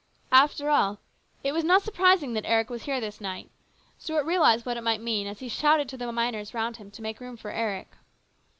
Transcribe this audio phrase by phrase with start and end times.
[0.31, 0.97] After all,
[1.43, 3.51] it was not surprising that Eric was here this night.
[3.99, 7.03] Stuart realised what it might mean as he shouted to the miners round him to
[7.03, 7.89] make room for Eric.